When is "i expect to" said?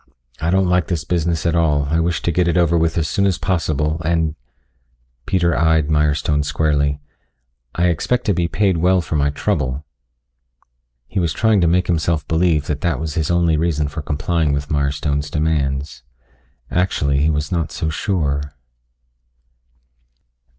7.75-8.33